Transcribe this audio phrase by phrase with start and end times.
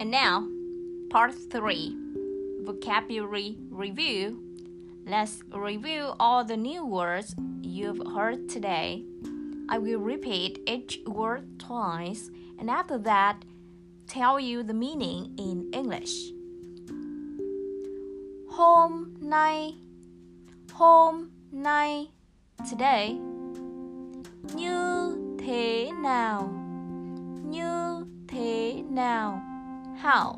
[0.00, 0.46] now,
[1.10, 1.96] part 3
[2.64, 4.42] Vocabulary Review.
[5.06, 9.04] Let's review all the new words you've heard today.
[9.68, 12.30] I will repeat each word twice
[12.62, 13.44] and after that,
[14.06, 16.30] tell you the meaning in English.
[18.50, 19.74] Home nay,
[20.72, 22.10] home nay,
[22.70, 23.18] today.
[24.54, 26.48] Như thế nào,
[27.50, 29.40] như thế nào,
[30.02, 30.34] how.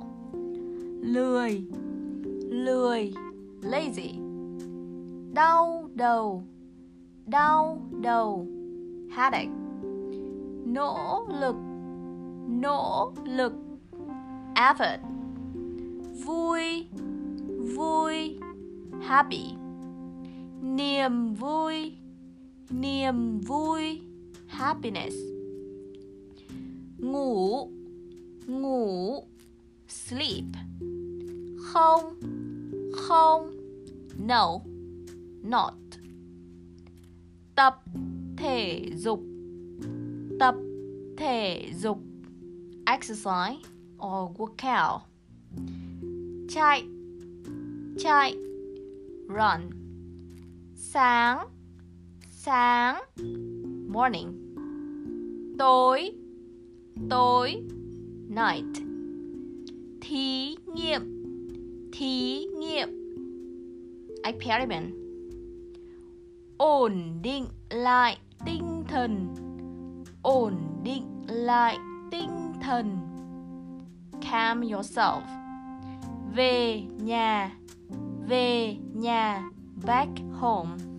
[1.01, 1.65] Lười,
[2.51, 3.13] lười,
[3.63, 4.15] lazy.
[5.35, 6.43] Đau đầu,
[7.27, 8.47] đau đầu,
[9.17, 9.51] headache.
[10.67, 11.57] Nỗ lực,
[12.49, 13.53] nỗ lực,
[14.55, 15.01] effort.
[16.27, 16.87] Vui,
[17.77, 18.39] vui,
[19.03, 19.45] happy.
[20.63, 21.93] Niềm vui,
[22.71, 24.01] niềm vui,
[24.47, 25.17] happiness.
[26.99, 27.69] Ngủ,
[30.09, 30.45] sleep.
[31.59, 32.21] Không,
[32.93, 33.51] không,
[34.19, 34.61] no,
[35.43, 35.75] not.
[37.55, 37.83] Tập
[38.37, 39.21] thể dục,
[40.41, 40.55] tập
[41.17, 41.99] thể dục,
[42.87, 43.63] exercise
[43.99, 44.99] or workout.
[46.49, 46.85] Chạy,
[47.99, 48.35] chạy,
[49.29, 49.71] run.
[50.77, 51.49] Sáng,
[52.31, 53.03] sáng,
[53.89, 54.55] morning.
[55.59, 56.13] Tối,
[57.11, 57.63] tối,
[58.29, 58.94] night.
[60.09, 61.03] Thí nghiệm,
[61.93, 62.89] thí nghiệm,
[64.25, 64.95] experiment.
[66.57, 69.35] Ổn định lại tinh thần,
[70.23, 71.77] ổn định lại
[72.11, 72.97] tinh thần.
[74.31, 75.21] Calm yourself.
[76.35, 77.57] Về nhà,
[78.29, 79.43] về nhà,
[79.87, 80.94] back home.